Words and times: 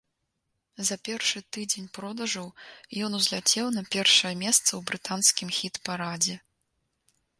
За 0.87 0.95
першы 1.09 1.41
тыдзень 1.57 1.89
продажаў 1.97 2.47
ён 3.09 3.17
узляцеў 3.19 3.65
на 3.77 3.83
першае 3.97 4.33
месца 4.43 4.65
ў 4.65 4.81
брытанскім 4.89 5.49
хіт-парадзе. 5.59 6.35